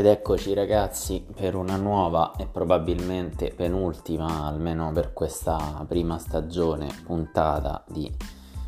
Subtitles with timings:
[0.00, 7.84] Ed eccoci ragazzi per una nuova e probabilmente penultima, almeno per questa prima stagione, puntata
[7.86, 8.10] di,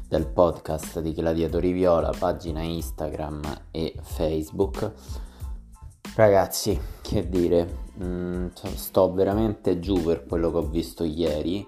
[0.07, 3.41] del podcast di Gladiatori Viola, pagina Instagram
[3.71, 4.93] e Facebook.
[6.15, 11.67] Ragazzi, che dire, mh, mm, sto veramente giù per quello che ho visto ieri.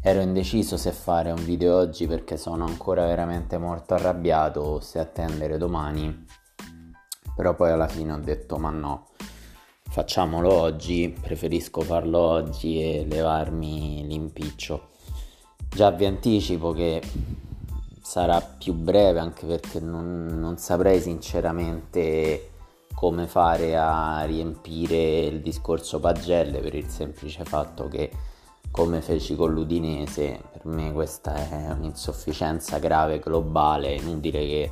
[0.00, 4.98] Ero indeciso se fare un video oggi perché sono ancora veramente molto arrabbiato o se
[4.98, 6.40] attendere domani
[7.34, 9.08] però poi alla fine ho detto ma no,
[9.88, 14.88] facciamolo oggi, preferisco farlo oggi e levarmi l'impiccio.
[15.68, 17.02] Già vi anticipo che
[18.02, 22.50] sarà più breve anche perché non, non saprei sinceramente
[22.94, 28.10] come fare a riempire il discorso pagelle per il semplice fatto che
[28.70, 34.70] come feci con l'Udinese per me questa è un'insufficienza grave globale inutile che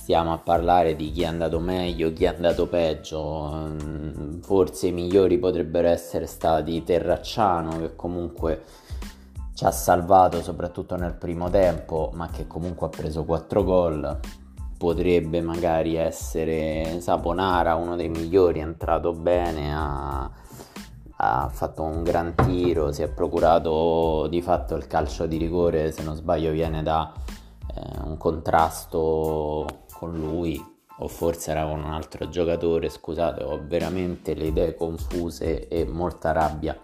[0.00, 3.50] stiamo a parlare di chi è andato meglio, chi è andato peggio.
[3.52, 8.62] Mm, forse i migliori potrebbero essere stati Terracciano, che comunque
[9.54, 14.18] ci ha salvato soprattutto nel primo tempo, ma che comunque ha preso 4 gol.
[14.76, 20.28] Potrebbe magari essere Saponara, uno dei migliori, è entrato bene, ha,
[21.16, 26.02] ha fatto un gran tiro, si è procurato di fatto il calcio di rigore, se
[26.02, 27.12] non sbaglio viene da
[27.74, 34.34] eh, un contrasto con lui o forse era con un altro giocatore, scusate, ho veramente
[34.34, 36.78] le idee confuse e molta rabbia.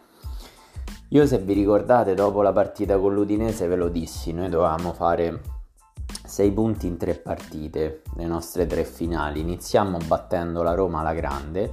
[1.10, 5.40] Io se vi ricordate dopo la partita con l'Udinese ve lo dissi, noi dovevamo fare
[6.24, 9.40] 6 punti in 3 partite, le nostre tre finali.
[9.40, 11.72] Iniziamo battendo la Roma alla grande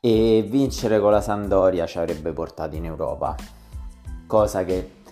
[0.00, 3.36] e vincere con la Sandoria ci avrebbe portato in Europa,
[4.26, 5.02] cosa che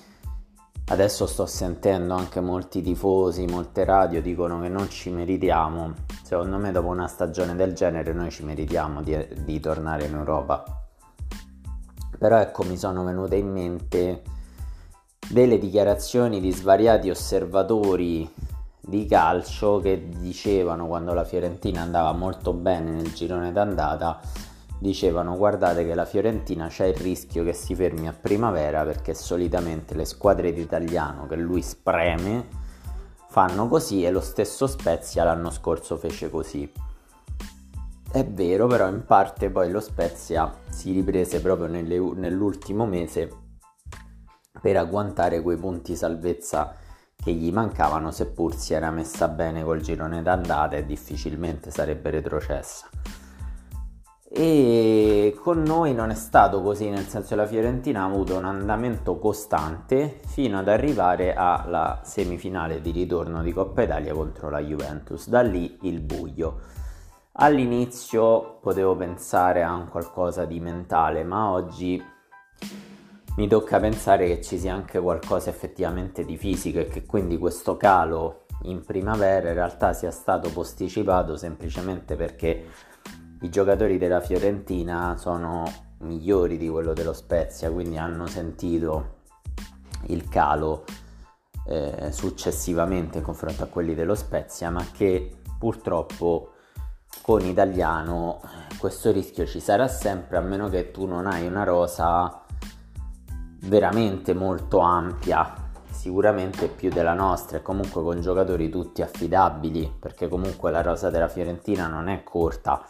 [0.84, 5.94] Adesso sto sentendo anche molti tifosi, molte radio dicono che non ci meritiamo.
[6.22, 10.65] Secondo me dopo una stagione del genere noi ci meritiamo di, di tornare in Europa.
[12.19, 14.22] Però ecco mi sono venute in mente
[15.31, 18.31] delle dichiarazioni di svariati osservatori
[18.81, 24.21] di calcio che dicevano quando la Fiorentina andava molto bene nel girone d'andata
[24.82, 29.94] dicevano guardate che la Fiorentina c'è il rischio che si fermi a primavera perché solitamente
[29.94, 32.48] le squadre d'italiano che lui spreme
[33.28, 36.71] fanno così e lo stesso Spezia l'anno scorso fece così.
[38.10, 43.31] È vero, però in parte poi lo Spezia si riprese proprio nelle, nell'ultimo mese
[44.60, 46.75] per agguantare quei punti salvezza
[47.16, 52.88] che gli mancavano, seppur si era messa bene col girone d'andata e difficilmente sarebbe retrocessa
[54.34, 59.19] e con noi non è stato così, nel senso la Fiorentina ha avuto un andamento
[59.19, 65.42] costante fino ad arrivare alla semifinale di ritorno di Coppa Italia contro la Juventus, da
[65.42, 66.60] lì il buio.
[67.32, 72.03] All'inizio potevo pensare a un qualcosa di mentale, ma oggi
[73.37, 77.76] mi tocca pensare che ci sia anche qualcosa effettivamente di fisico e che quindi questo
[77.76, 82.66] calo in primavera in realtà sia stato posticipato semplicemente perché
[83.42, 85.64] i giocatori della Fiorentina sono
[85.98, 89.20] migliori di quello dello Spezia, quindi hanno sentito
[90.06, 90.84] il calo
[91.66, 96.53] eh, successivamente in confronto a quelli dello Spezia, ma che purtroppo
[97.20, 101.64] con Italiano eh, questo rischio ci sarà sempre a meno che tu non hai una
[101.64, 102.44] rosa
[103.64, 110.72] veramente molto ampia sicuramente più della nostra e comunque con giocatori tutti affidabili perché comunque
[110.72, 112.84] la rosa della Fiorentina non è corta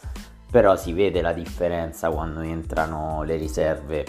[0.53, 4.05] però si vede la differenza quando entrano le riserve.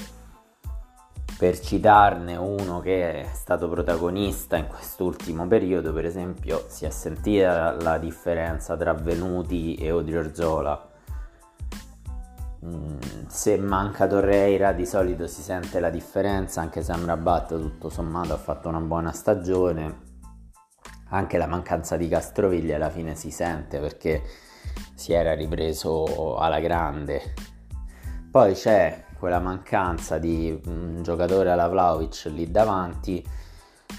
[1.37, 7.71] Per citarne uno che è stato protagonista in quest'ultimo periodo, per esempio, si è sentita
[7.71, 10.89] la differenza tra Venuti e Odriozola.
[12.65, 18.33] Mm, se manca Torreira di solito si sente la differenza, anche se Amrabat tutto sommato
[18.33, 20.11] ha fatto una buona stagione.
[21.11, 24.23] Anche la mancanza di Castroviglia alla fine si sente perché
[24.93, 27.33] si era ripreso alla grande.
[28.29, 33.25] Poi c'è quella mancanza di un giocatore alla Vlaovic lì davanti,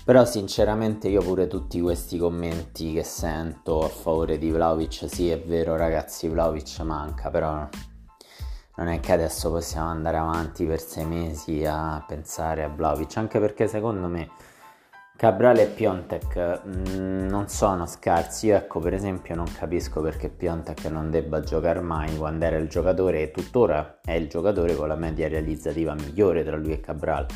[0.04, 5.40] però sinceramente io pure tutti questi commenti che sento a favore di Vlaovic, sì è
[5.40, 7.66] vero ragazzi Vlaovic manca, però
[8.76, 13.38] non è che adesso possiamo andare avanti per sei mesi a pensare a Vlaovic, anche
[13.38, 14.28] perché secondo me
[15.16, 20.86] Cabral e Piontek mm, non sono scarsi, io ecco per esempio non capisco perché Piontek
[20.86, 24.96] non debba giocare mai quando era il giocatore e tuttora è il giocatore con la
[24.96, 27.26] media realizzativa migliore tra lui e Cabral.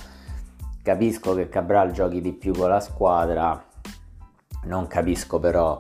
[0.83, 3.65] Capisco che Cabral giochi di più con la squadra,
[4.65, 5.79] non capisco però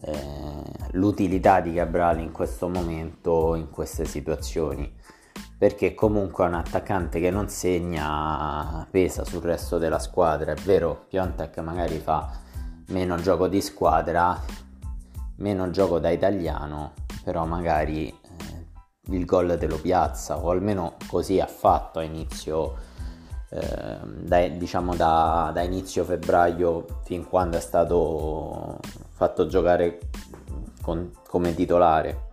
[0.00, 0.62] eh,
[0.92, 4.92] l'utilità di Cabral in questo momento, in queste situazioni,
[5.58, 11.06] perché comunque è un attaccante che non segna, pesa sul resto della squadra, è vero,
[11.08, 12.30] Piontek magari fa
[12.88, 14.38] meno gioco di squadra,
[15.36, 16.92] meno gioco da italiano,
[17.24, 22.76] però magari eh, il gol te lo piazza, o almeno così ha fatto a inizio
[23.48, 28.78] eh, da, diciamo da, da, inizio febbraio fin quando è stato
[29.10, 30.00] fatto giocare
[30.82, 32.24] con, come titolare.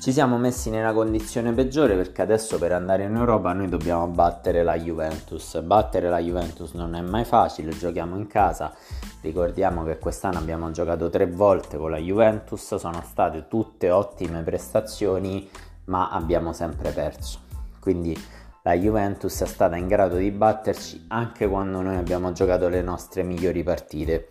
[0.00, 4.62] Ci siamo messi nella condizione peggiore perché adesso per andare in Europa noi dobbiamo battere
[4.62, 5.60] la Juventus.
[5.60, 8.72] Battere la Juventus non è mai facile, giochiamo in casa.
[9.20, 15.46] Ricordiamo che quest'anno abbiamo giocato tre volte con la Juventus, sono state tutte ottime prestazioni,
[15.84, 17.40] ma abbiamo sempre perso.
[17.78, 18.18] Quindi
[18.62, 23.22] la Juventus è stata in grado di batterci anche quando noi abbiamo giocato le nostre
[23.22, 24.28] migliori partite.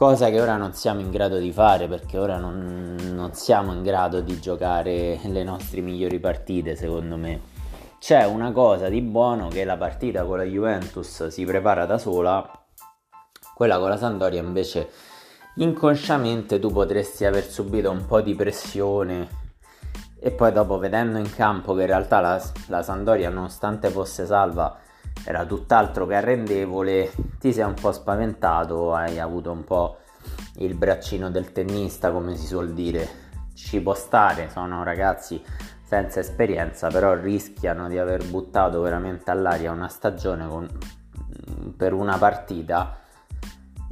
[0.00, 3.82] Cosa che ora non siamo in grado di fare perché ora non, non siamo in
[3.82, 7.42] grado di giocare le nostre migliori partite, secondo me.
[7.98, 12.50] C'è una cosa di buono che la partita con la Juventus si prepara da sola,
[13.54, 14.88] quella con la Sandoria invece
[15.56, 19.28] inconsciamente tu potresti aver subito un po' di pressione
[20.18, 24.78] e poi dopo vedendo in campo che in realtà la, la Sandoria nonostante fosse salva
[25.24, 29.98] era tutt'altro che arrendevole ti sei un po' spaventato hai avuto un po'
[30.56, 33.08] il braccino del tennista come si suol dire
[33.54, 35.42] ci può stare sono ragazzi
[35.84, 40.68] senza esperienza però rischiano di aver buttato veramente all'aria una stagione con,
[41.76, 43.00] per una partita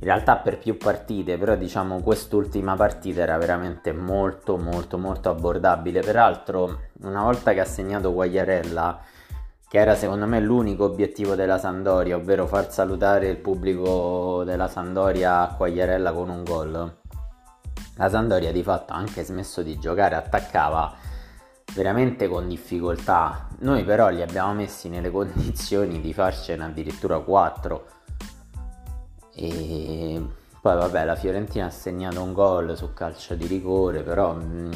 [0.00, 6.00] in realtà per più partite, però diciamo quest'ultima partita era veramente molto molto molto abbordabile.
[6.02, 9.00] Peraltro, una volta che ha segnato Guagliarella,
[9.68, 15.40] che era secondo me l'unico obiettivo della Sandoria, ovvero far salutare il pubblico della Sandoria
[15.40, 16.96] a Quagliarella con un gol,
[17.96, 20.94] la Sandoria di fatto ha anche smesso di giocare, attaccava
[21.74, 23.48] veramente con difficoltà.
[23.58, 27.86] Noi però li abbiamo messi nelle condizioni di farcene addirittura 4
[29.34, 30.26] e
[30.60, 34.72] poi vabbè la Fiorentina ha segnato un gol su calcio di rigore, però mh, mm,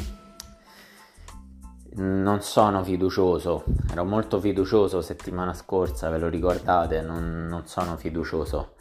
[1.95, 8.75] non sono fiducioso, ero molto fiducioso settimana scorsa, ve lo ricordate, non, non sono fiducioso.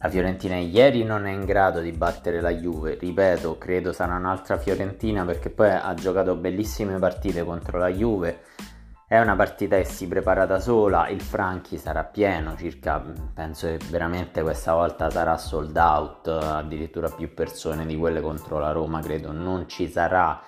[0.00, 4.56] La Fiorentina ieri non è in grado di battere la Juve, ripeto, credo sarà un'altra
[4.56, 8.42] Fiorentina perché poi ha giocato bellissime partite contro la Juve.
[9.08, 13.02] È una partita che si prepara da sola, il Franchi sarà pieno, circa,
[13.32, 18.70] penso che veramente questa volta sarà sold out, addirittura più persone di quelle contro la
[18.70, 19.32] Roma, credo.
[19.32, 20.40] Non ci sarà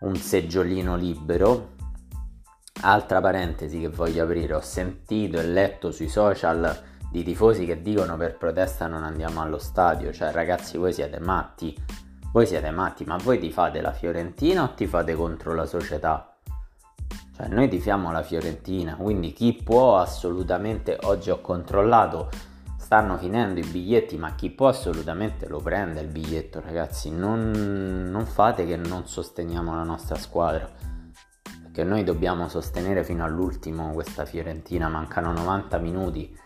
[0.00, 1.78] un seggiolino libero.
[2.82, 8.16] Altra parentesi che voglio aprire, ho sentito e letto sui social di tifosi che dicono
[8.16, 11.76] per protesta non andiamo allo stadio, cioè ragazzi voi siete matti,
[12.32, 16.36] voi siete matti, ma voi ti fate la Fiorentina o ti fate contro la società?
[17.36, 22.30] Cioè, noi tifiamo la Fiorentina, quindi chi può assolutamente, oggi ho controllato,
[22.90, 27.08] stanno finendo i biglietti, ma chi può assolutamente lo prende il biglietto, ragazzi.
[27.12, 27.52] Non,
[28.10, 30.68] non fate che non sosteniamo la nostra squadra,
[31.62, 36.36] perché noi dobbiamo sostenere fino all'ultimo questa Fiorentina, mancano 90 minuti.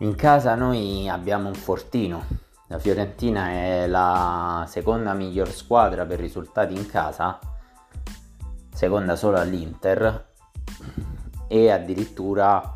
[0.00, 2.22] In casa noi abbiamo un fortino,
[2.66, 7.38] la Fiorentina è la seconda miglior squadra per risultati in casa
[8.70, 10.34] seconda solo all'Inter
[11.48, 12.75] e addirittura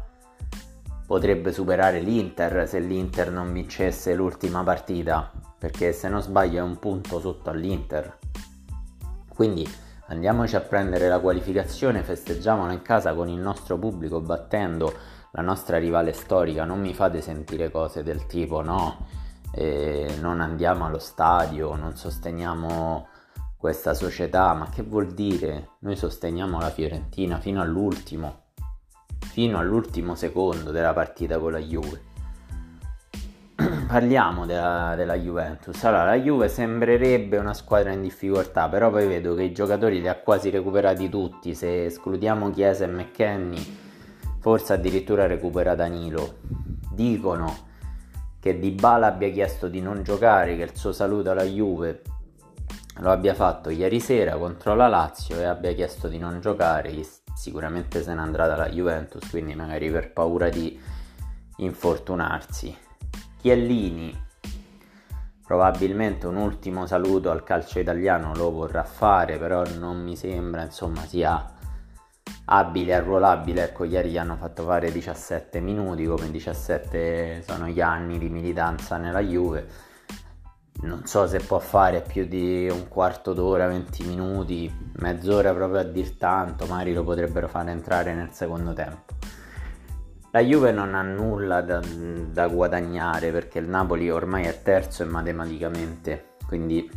[1.11, 6.79] potrebbe superare l'Inter se l'Inter non vincesse l'ultima partita perché se non sbaglio è un
[6.79, 8.17] punto sotto all'Inter.
[9.29, 9.69] Quindi
[10.07, 14.95] andiamoci a prendere la qualificazione festeggiamola in casa con il nostro pubblico battendo
[15.33, 16.64] la nostra rivale storica.
[16.64, 19.09] Non mi fate sentire cose del tipo no
[19.50, 23.09] eh, non andiamo allo stadio non sosteniamo
[23.57, 25.71] questa società, ma che vuol dire?
[25.81, 28.45] Noi sosteniamo la Fiorentina fino all'ultimo,
[29.30, 32.00] fino all'ultimo secondo della partita con la Juve.
[33.87, 35.82] Parliamo della, della, Juventus.
[35.84, 40.08] Allora, la Juve sembrerebbe una squadra in difficoltà, però poi vedo che i giocatori li
[40.08, 41.54] ha quasi recuperati tutti.
[41.54, 43.78] Se escludiamo Chiesa e McKenny,
[44.40, 46.38] forse addirittura recupera Danilo.
[46.90, 47.68] Dicono
[48.40, 52.02] che Dybala abbia chiesto di non giocare, che il suo saluto alla Juve
[52.96, 56.90] lo abbia fatto ieri sera contro la Lazio e abbia chiesto di non giocare,
[57.40, 60.78] sicuramente se ne andrà dalla Juventus, quindi magari per paura di
[61.56, 62.76] infortunarsi.
[63.40, 64.14] Chiellini,
[65.47, 71.00] probabilmente un ultimo saluto al calcio italiano lo vorrà fare, però non mi sembra insomma
[71.06, 71.42] sia
[72.44, 73.62] abile, arruolabile.
[73.62, 78.99] Ecco, ieri gli hanno fatto fare 17 minuti, come 17 sono gli anni di militanza
[78.99, 79.88] nella Juve
[80.83, 85.85] non so se può fare più di un quarto d'ora, 20 minuti, mezz'ora proprio a
[85.85, 89.15] dir tanto, magari lo potrebbero fare entrare nel secondo tempo.
[90.33, 95.07] La Juve non ha nulla da, da guadagnare perché il Napoli ormai è terzo e
[95.07, 96.89] matematicamente, quindi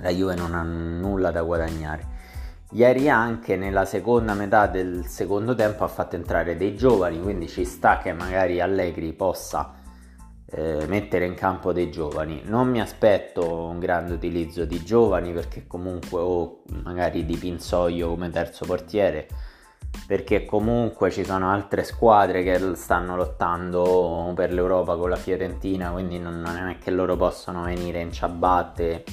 [0.00, 2.20] la Juve non ha nulla da guadagnare.
[2.70, 7.66] Ieri anche nella seconda metà del secondo tempo ha fatto entrare dei giovani, quindi ci
[7.66, 9.74] sta che magari Allegri possa
[10.52, 12.42] eh, mettere in campo dei giovani.
[12.44, 18.30] Non mi aspetto un grande utilizzo di giovani perché comunque o magari di Pinzoio come
[18.30, 19.28] terzo portiere
[20.06, 26.18] perché comunque ci sono altre squadre che stanno lottando per l'Europa con la Fiorentina, quindi
[26.18, 29.04] non, non è che loro possono venire in ciabatte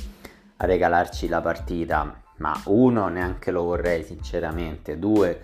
[0.58, 2.22] a regalarci la partita.
[2.38, 4.98] Ma uno, neanche lo vorrei sinceramente.
[4.98, 5.42] Due,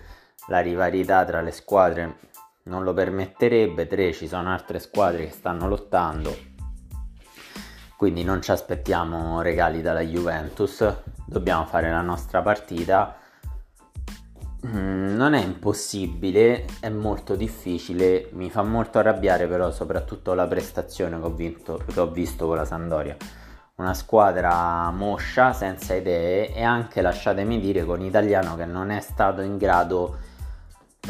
[0.48, 2.16] la rivalità tra le squadre
[2.66, 3.86] non lo permetterebbe.
[3.86, 6.54] 3 ci sono altre squadre che stanno lottando.
[7.96, 10.86] Quindi non ci aspettiamo regali dalla Juventus,
[11.24, 13.16] dobbiamo fare la nostra partita.
[14.66, 21.18] Mm, non è impossibile, è molto difficile, mi fa molto arrabbiare però soprattutto la prestazione
[21.18, 23.16] che ho, vinto, che ho visto con la Sandoria.
[23.76, 29.40] Una squadra moscia, senza idee e anche, lasciatemi dire, con Italiano che non è stato
[29.40, 30.35] in grado di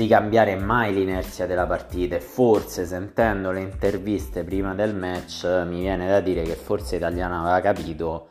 [0.06, 6.06] cambiare mai l'inerzia della partita e forse sentendo le interviste prima del match mi viene
[6.06, 8.28] da dire che forse Italiano aveva capito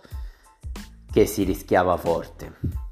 [1.12, 2.84] che si rischiava forte.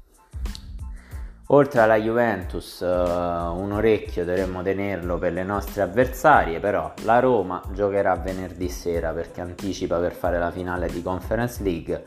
[1.48, 7.62] Oltre alla Juventus uh, un orecchio dovremmo tenerlo per le nostre avversarie, però la Roma
[7.72, 12.06] giocherà venerdì sera perché anticipa per fare la finale di Conference League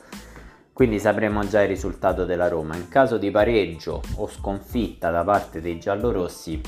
[0.78, 2.76] quindi sapremo già il risultato della Roma.
[2.76, 6.62] In caso di pareggio o sconfitta da parte dei giallorossi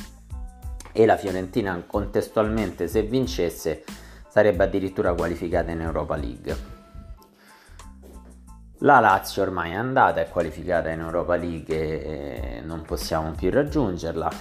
[0.91, 3.83] e la Fiorentina contestualmente se vincesse
[4.27, 6.57] sarebbe addirittura qualificata in Europa League.
[8.79, 14.31] La Lazio ormai è andata, è qualificata in Europa League e non possiamo più raggiungerla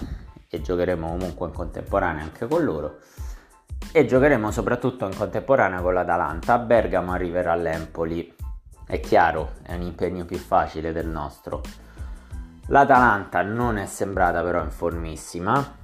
[0.49, 3.01] e giocheremo comunque in contemporanea anche con loro
[3.93, 6.55] e giocheremo soprattutto in contemporanea con l'Atalanta.
[6.55, 8.38] A Bergamo arriverà l'Empoli
[8.89, 11.61] è chiaro, è un impegno più facile del nostro.
[12.69, 15.77] L'Atalanta non è sembrata però in formissima.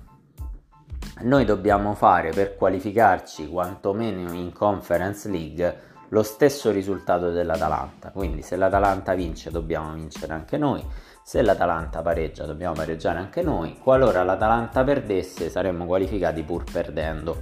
[1.20, 8.10] Noi dobbiamo fare per qualificarci quantomeno in Conference League lo stesso risultato dell'Atalanta.
[8.10, 10.82] Quindi se l'Atalanta vince dobbiamo vincere anche noi.
[11.22, 13.78] Se l'Atalanta pareggia dobbiamo pareggiare anche noi.
[13.78, 17.36] Qualora l'Atalanta perdesse saremmo qualificati pur perdendo.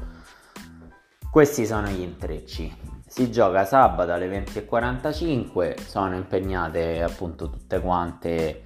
[1.30, 8.62] Questi sono gli intrecci si gioca sabato alle 20.45 sono impegnate appunto tutte quante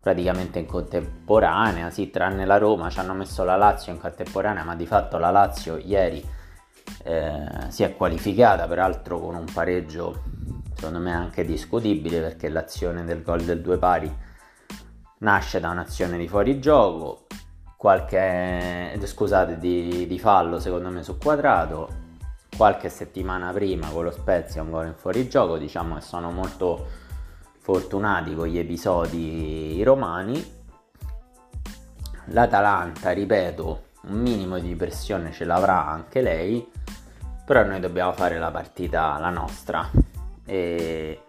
[0.00, 4.74] praticamente in contemporanea sì tranne la Roma ci hanno messo la Lazio in contemporanea ma
[4.74, 6.20] di fatto la Lazio ieri
[7.04, 10.24] eh, si è qualificata peraltro con un pareggio
[10.74, 14.12] secondo me anche discutibile perché l'azione del gol del due pari
[15.18, 17.28] nasce da un'azione di fuorigioco
[17.76, 22.06] qualche scusate di, di fallo secondo me su quadrato
[22.58, 26.88] qualche settimana prima con lo Spezia un gol in fuorigioco, diciamo che sono molto
[27.60, 30.56] fortunati con gli episodi romani.
[32.30, 36.68] L'Atalanta, ripeto, un minimo di pressione ce l'avrà anche lei,
[37.44, 39.88] però noi dobbiamo fare la partita la nostra.
[40.44, 41.22] E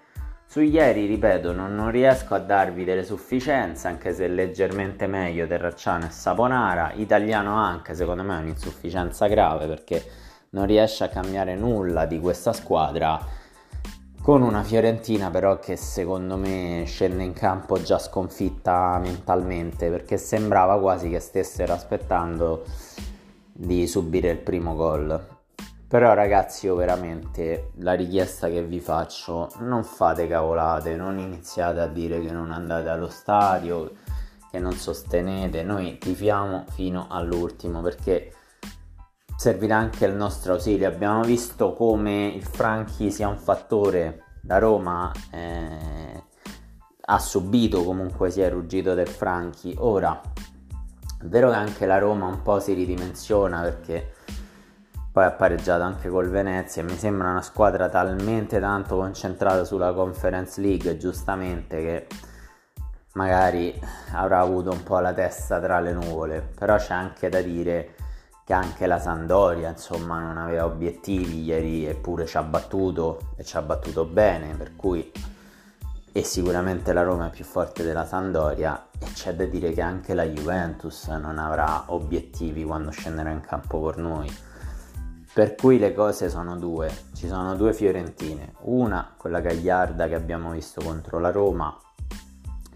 [0.48, 6.08] su ieri, ripeto, non, non, riesco a darvi delle sufficienze, anche se leggermente meglio Terracciano
[6.08, 6.94] e Saponara.
[6.96, 10.04] Italiano anche, secondo me è un'insufficienza grave perché
[10.52, 13.38] non riesce a cambiare nulla di questa squadra
[14.22, 20.80] con una Fiorentina però che secondo me scende in campo già sconfitta mentalmente perché sembrava
[20.80, 22.64] quasi che stessero aspettando
[23.52, 25.38] di subire il primo gol.
[25.88, 31.88] Però ragazzi io veramente la richiesta che vi faccio non fate cavolate, non iniziate a
[31.88, 33.94] dire che non andate allo stadio,
[34.52, 38.32] che non sostenete, noi tifiamo fino all'ultimo perché
[39.40, 40.86] servirà anche il nostro ausilio.
[40.86, 45.10] Abbiamo visto come il Franchi sia un fattore da Roma.
[45.32, 46.24] Eh,
[47.00, 49.74] ha subito comunque sia il ruggito del Franchi.
[49.78, 54.12] Ora, è vero che anche la Roma un po' si ridimensiona perché
[55.10, 56.84] poi ha pareggiato anche col Venezia.
[56.84, 62.08] Mi sembra una squadra talmente tanto concentrata sulla Conference League, giustamente, che
[63.14, 63.74] magari
[64.12, 66.46] avrà avuto un po' la testa tra le nuvole.
[66.60, 67.96] Però c'è anche da dire
[68.50, 73.56] che anche la Sandoria insomma non aveva obiettivi ieri eppure ci ha battuto e ci
[73.58, 75.12] ha battuto bene per cui
[76.12, 80.16] e sicuramente la Roma è più forte della Sandoria e c'è da dire che anche
[80.16, 84.36] la Juventus non avrà obiettivi quando scenderà in campo con noi.
[85.32, 90.54] Per cui le cose sono due, ci sono due Fiorentine, una quella gagliarda che abbiamo
[90.54, 91.78] visto contro la Roma,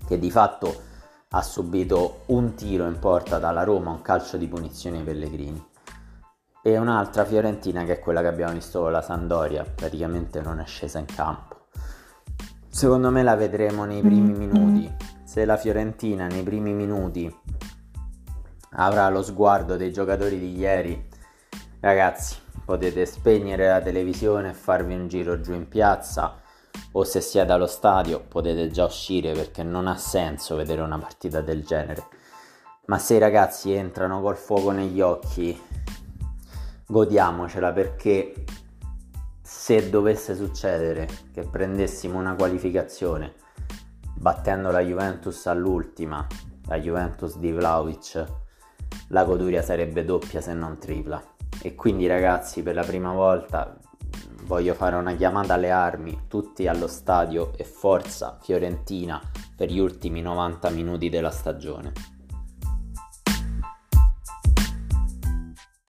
[0.06, 0.92] che di fatto
[1.36, 5.68] ha subito un tiro in porta dalla Roma, un calcio di punizione ai Pellegrini,
[6.62, 10.66] e un'altra Fiorentina che è quella che abbiamo visto con la Sandoria, praticamente non è
[10.66, 11.66] scesa in campo.
[12.68, 14.38] Secondo me la vedremo nei primi mm-hmm.
[14.38, 14.96] minuti.
[15.24, 17.36] Se la Fiorentina nei primi minuti
[18.76, 21.10] avrà lo sguardo dei giocatori di ieri,
[21.80, 26.42] ragazzi, potete spegnere la televisione e farvi un giro giù in piazza
[26.94, 31.42] o se siete allo stadio potete già uscire perché non ha senso vedere una partita
[31.42, 32.06] del genere.
[32.86, 35.60] Ma se i ragazzi entrano col fuoco negli occhi,
[36.86, 38.34] godiamocela perché
[39.42, 43.36] se dovesse succedere che prendessimo una qualificazione
[44.16, 46.26] battendo la Juventus all'ultima,
[46.68, 48.26] la Juventus di Vlaovic,
[49.10, 51.22] la goduria sarebbe doppia se non tripla.
[51.62, 53.78] E quindi ragazzi, per la prima volta
[54.46, 59.22] voglio fare una chiamata alle armi, tutti allo stadio e forza Fiorentina
[59.56, 62.13] per gli ultimi 90 minuti della stagione.